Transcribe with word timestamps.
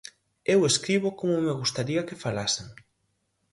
Eu 0.53 0.59
escribo 0.71 1.09
como 1.19 1.35
me 1.45 1.53
gustaría 1.61 2.05
que 2.07 2.21
falasen. 2.25 2.67